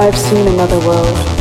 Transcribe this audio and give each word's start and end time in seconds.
I've 0.00 0.18
seen 0.18 0.48
another 0.48 0.78
world. 0.78 1.39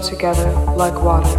Together 0.00 0.50
like 0.76 0.94
water. 1.02 1.34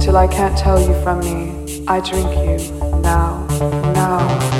Till 0.00 0.16
I 0.16 0.26
can't 0.26 0.56
tell 0.56 0.80
you 0.80 0.94
from 1.02 1.20
me, 1.20 1.84
I 1.86 2.00
drink 2.00 2.28
you 2.30 2.58
now, 3.00 3.46
now. 3.94 4.54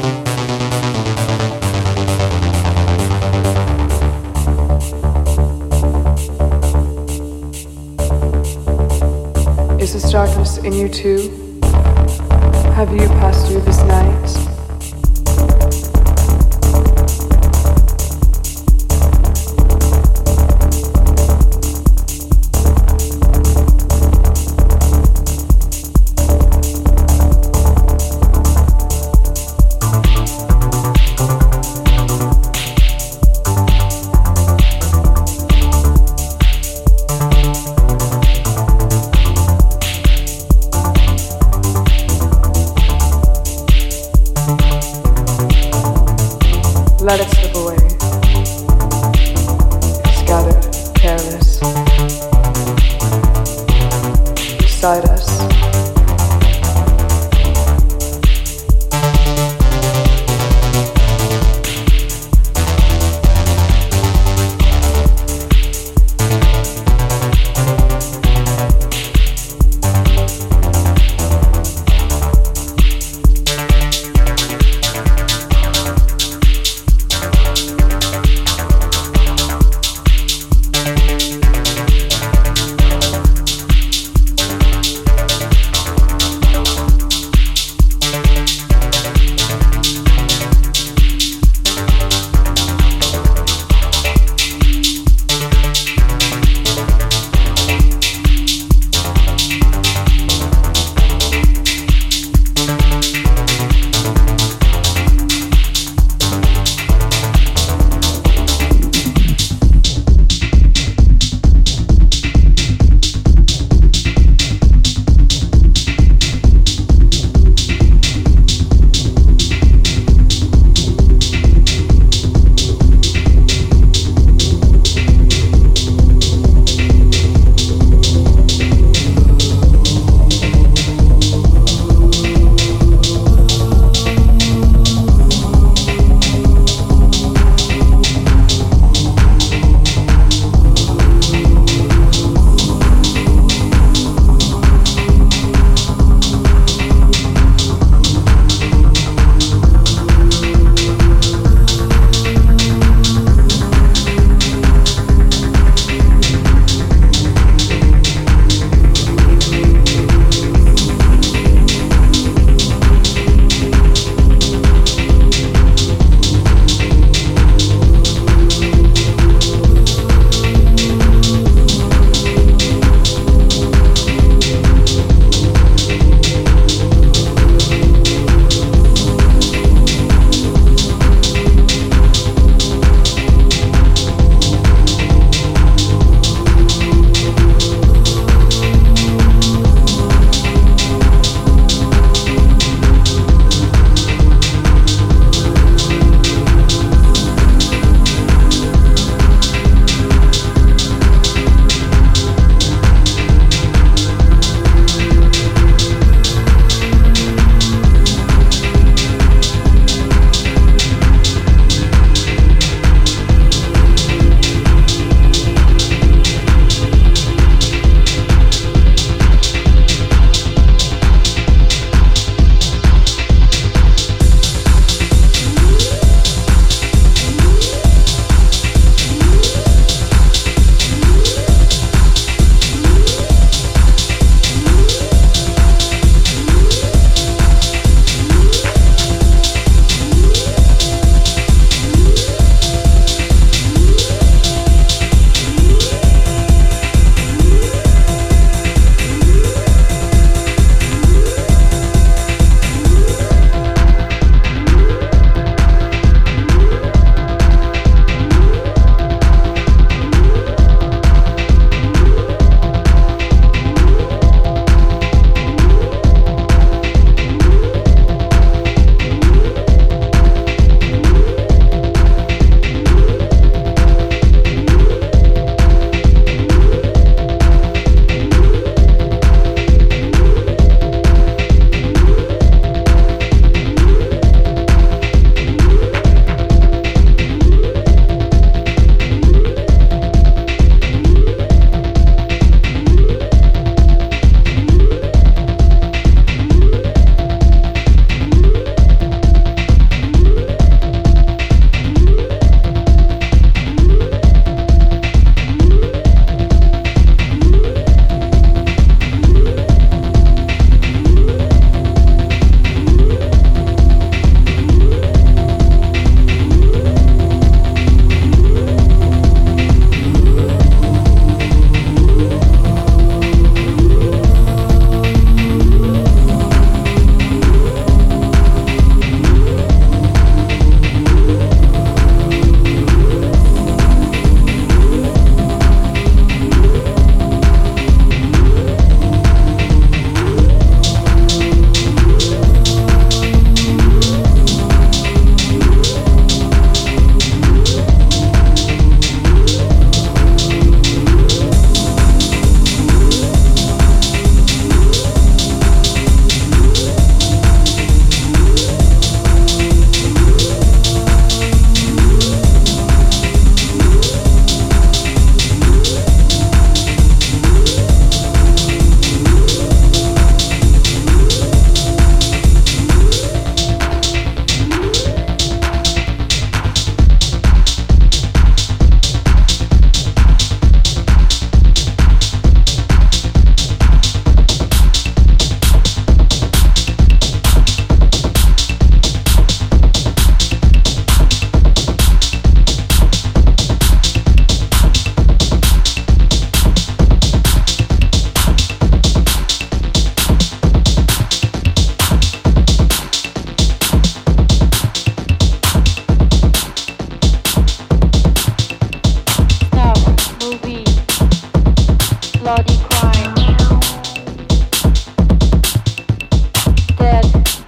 Is 9.78 9.92
this 9.92 10.10
darkness 10.10 10.58
in 10.58 10.72
you 10.72 10.88
too? 10.88 11.43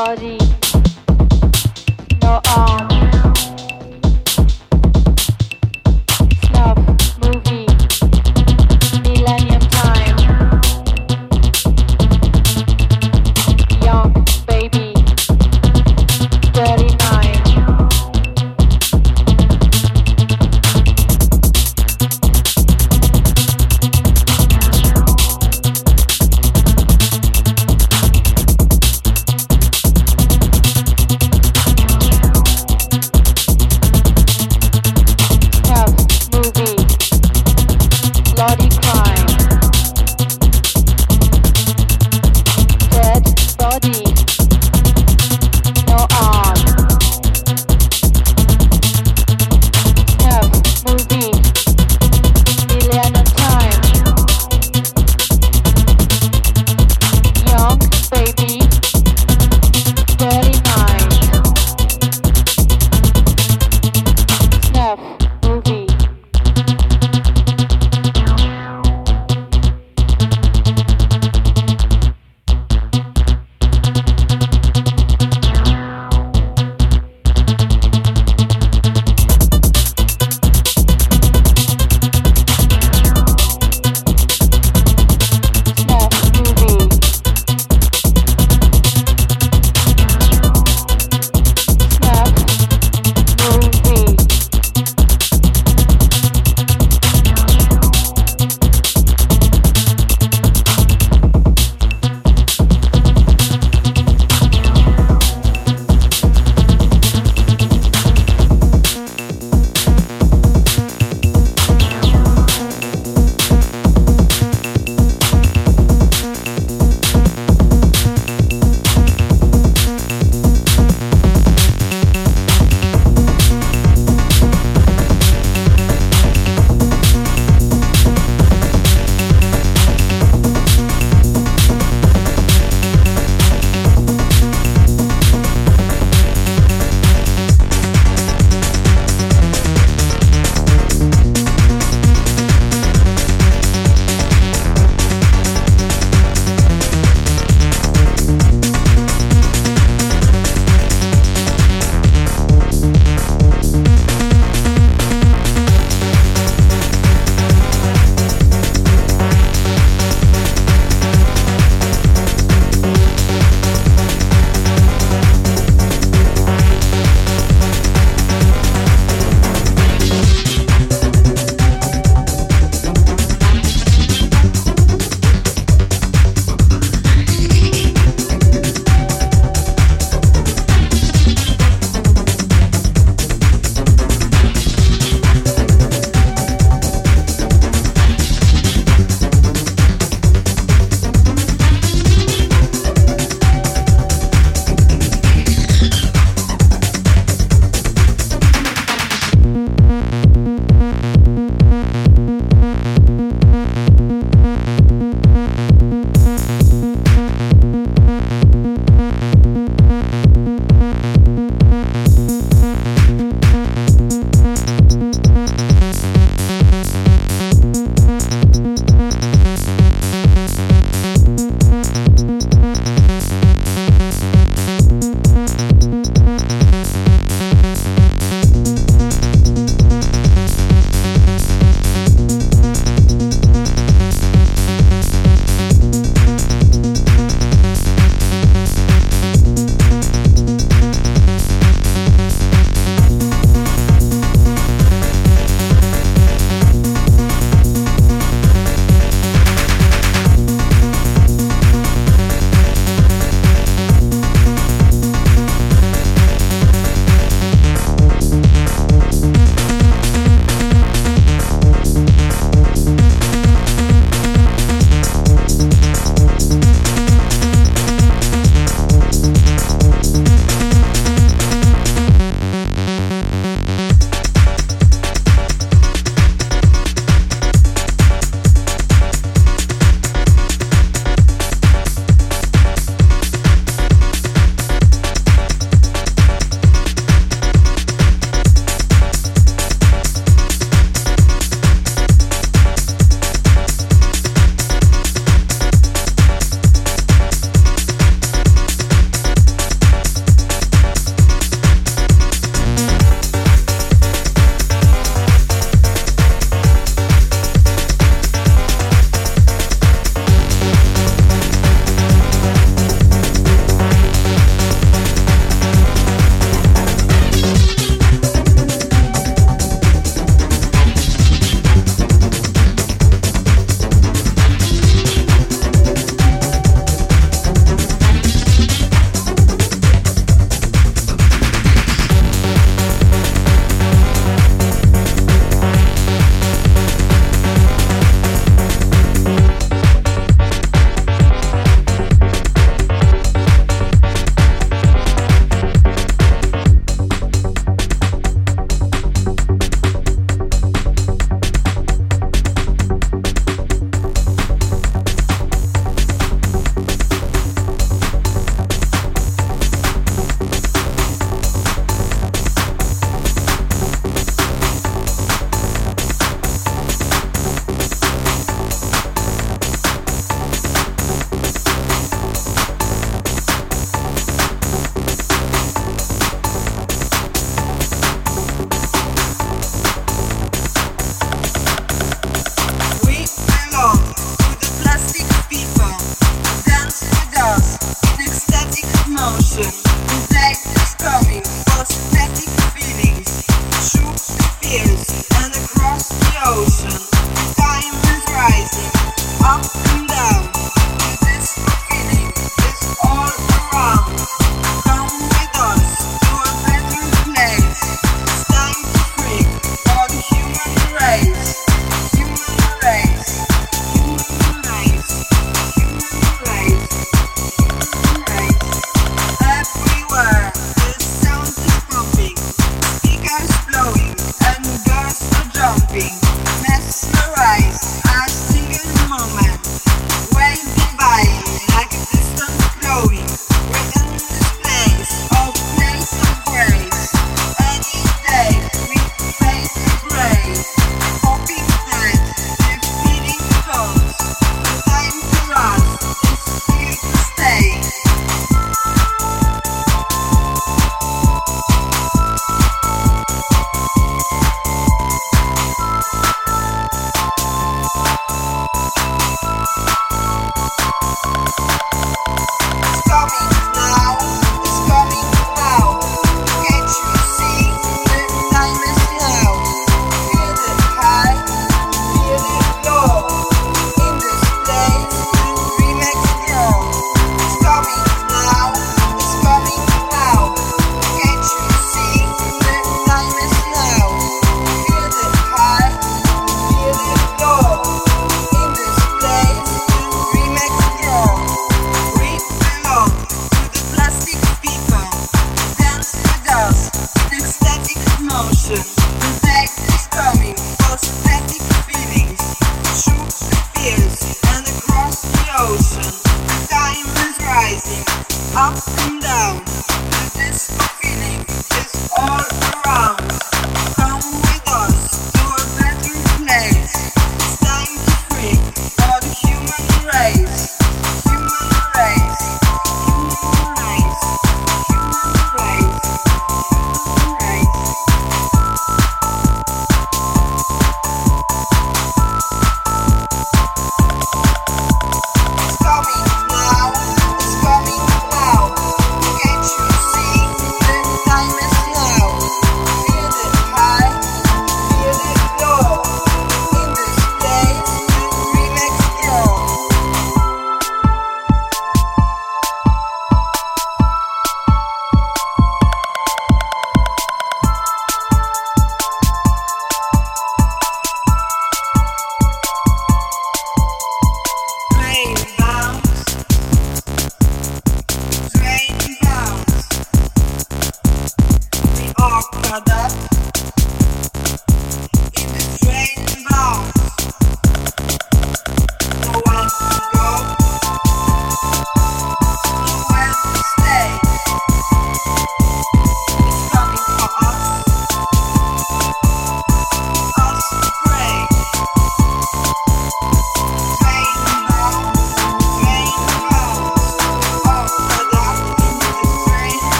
body 0.00 0.49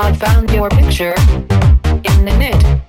I 0.00 0.12
found 0.12 0.48
your 0.52 0.68
picture 0.68 1.12
in 2.04 2.24
the 2.24 2.36
net. 2.38 2.87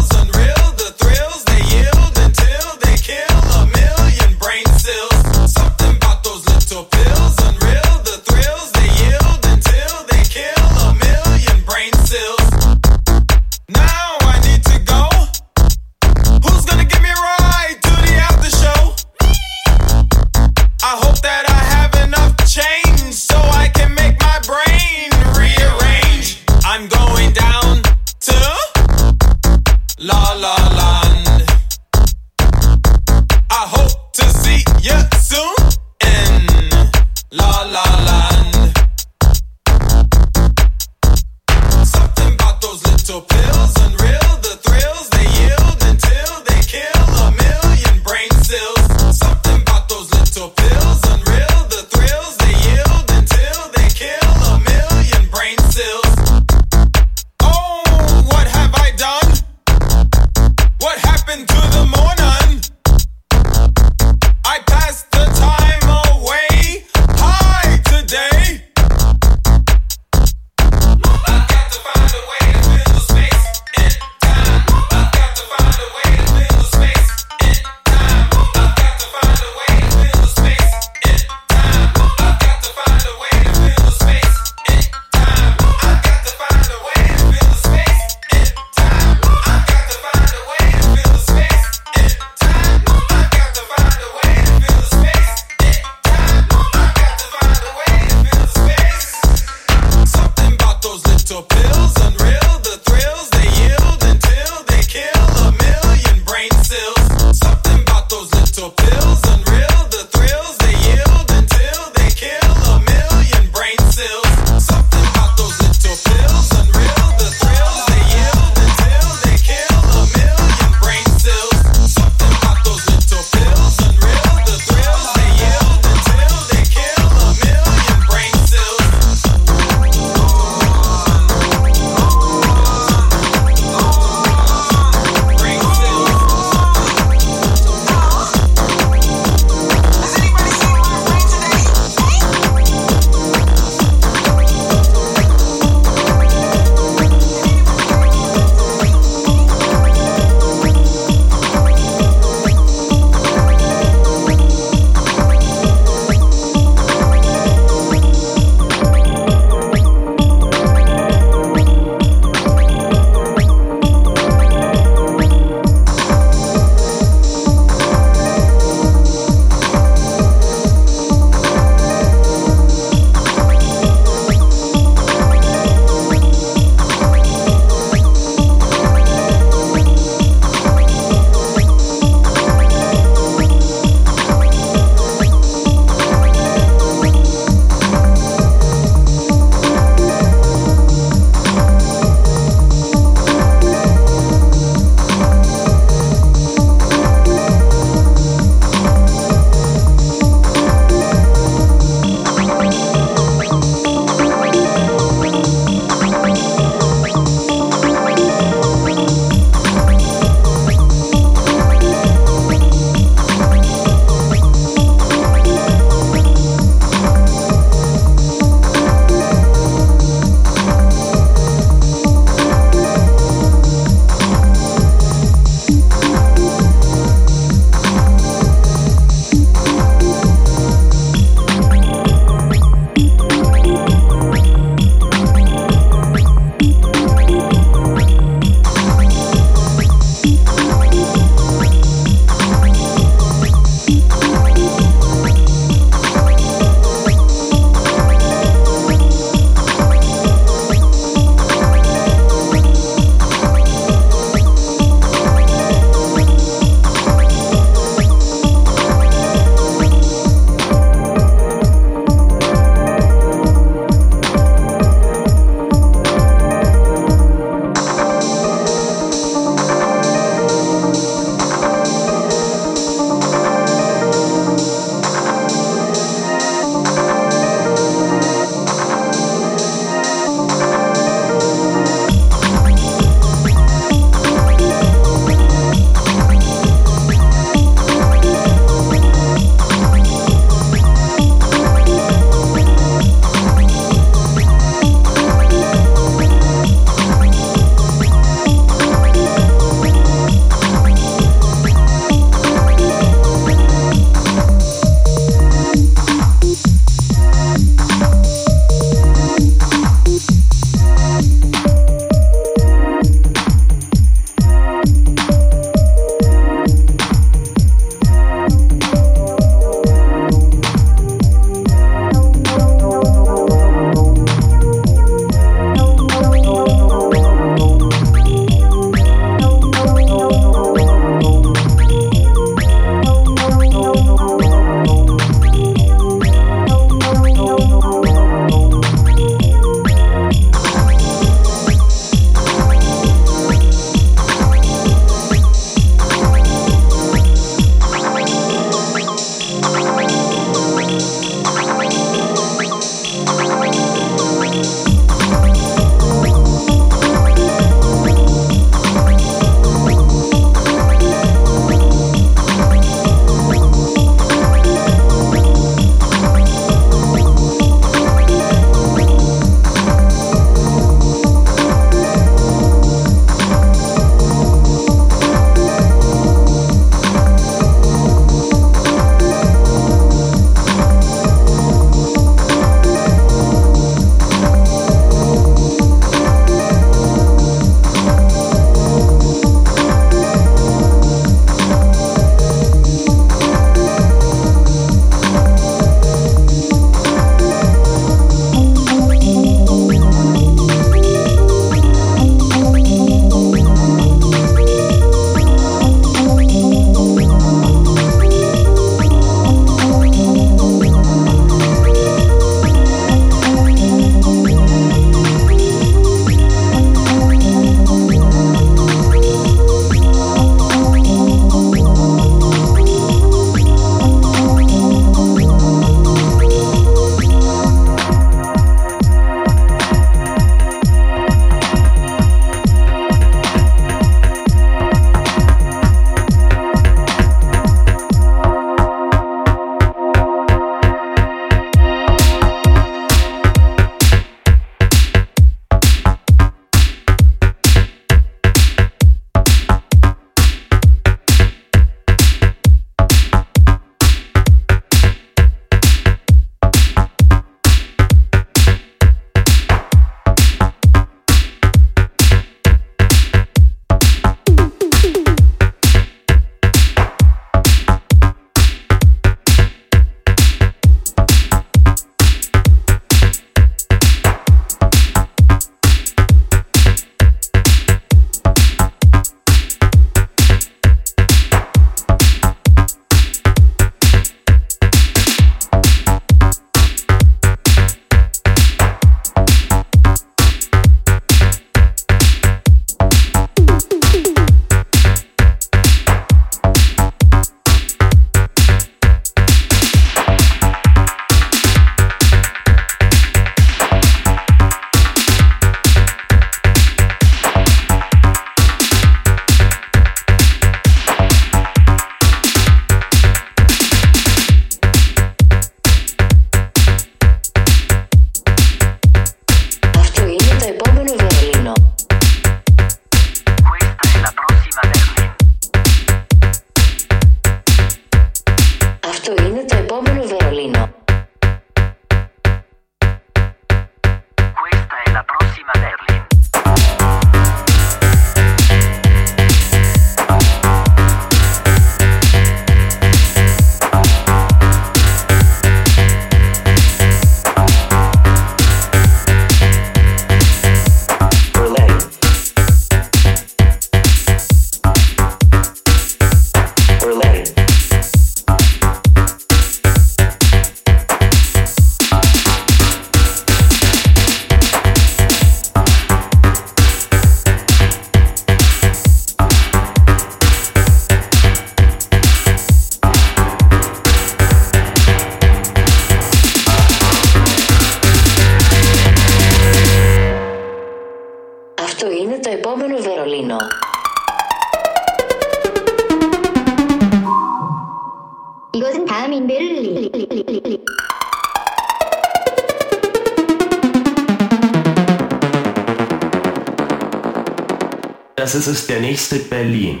Das 598.44 598.54
ist 598.54 598.66
es 598.66 598.86
der 598.86 599.00
nächste 599.00 599.38
Berlin. 599.38 600.00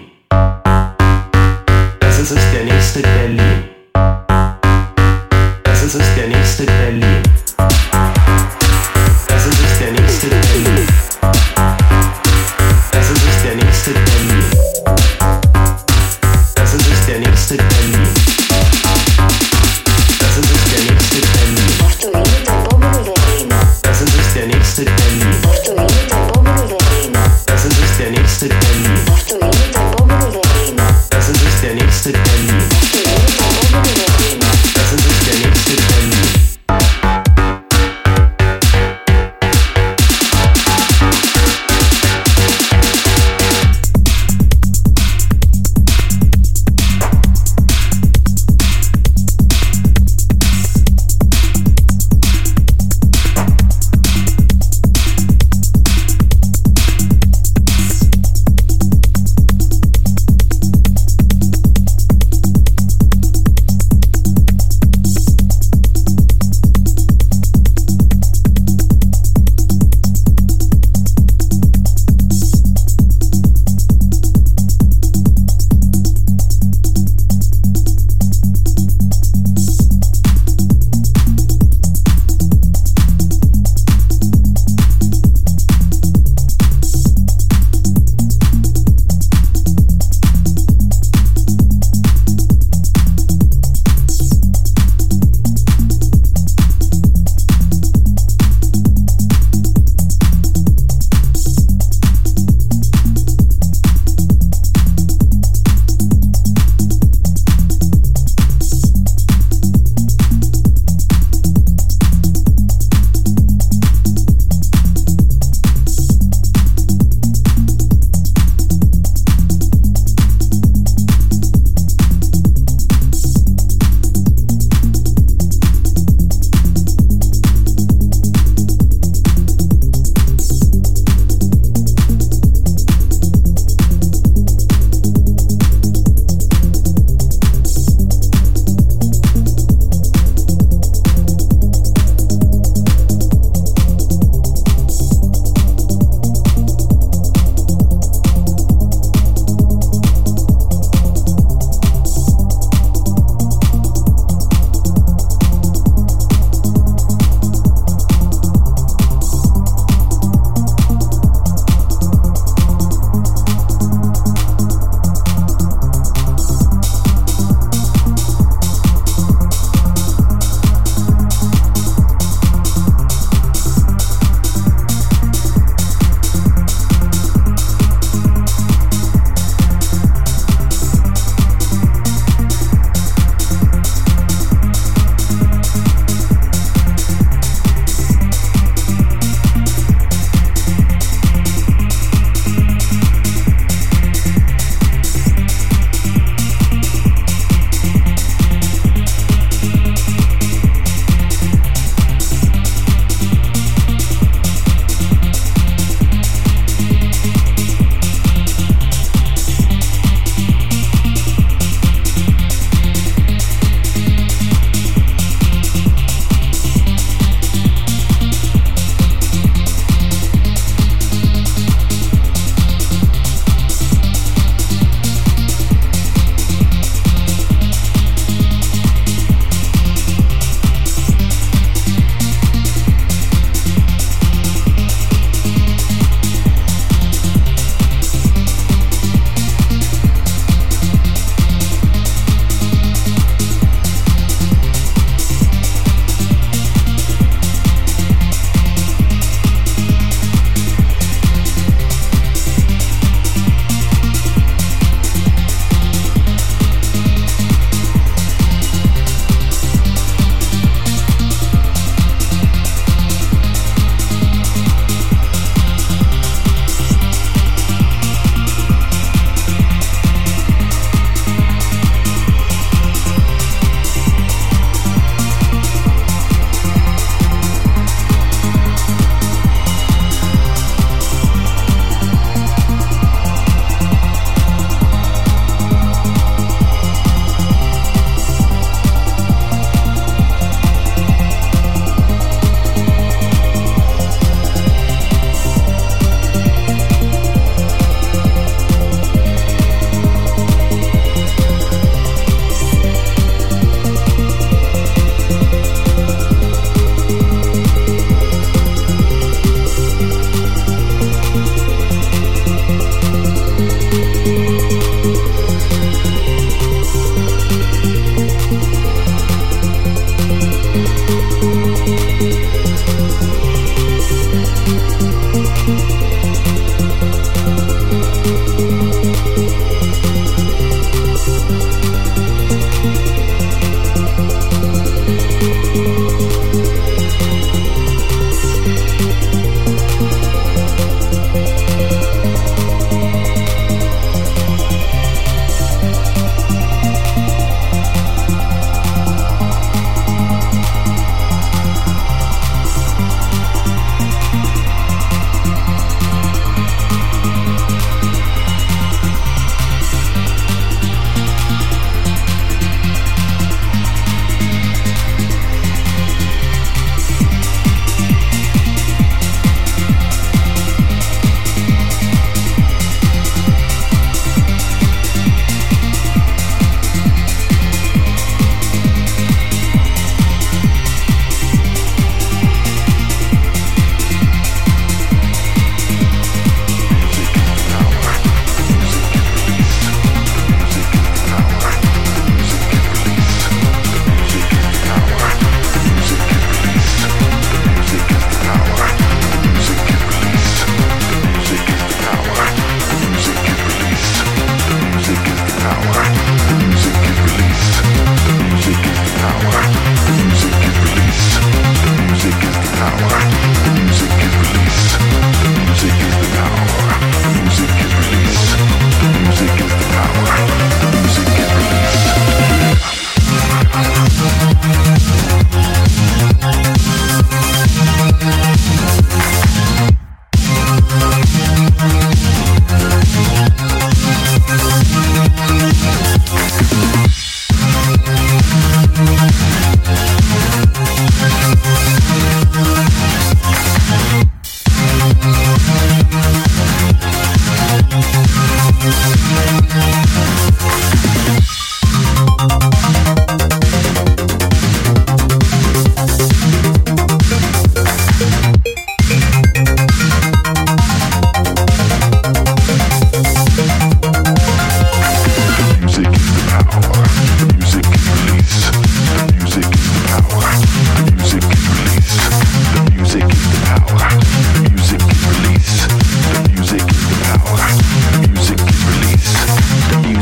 Das 1.98 2.18
ist 2.18 2.30
es 2.30 2.52
der 2.52 2.64
nächste 2.66 3.00
Berlin. 3.00 3.73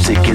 Thank 0.05 0.27